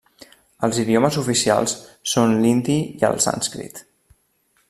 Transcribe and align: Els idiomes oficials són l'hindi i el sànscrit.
Els 0.67 0.77
idiomes 0.83 1.17
oficials 1.23 1.75
són 2.15 2.35
l'hindi 2.45 2.79
i 3.01 3.07
el 3.13 3.23
sànscrit. 3.29 3.85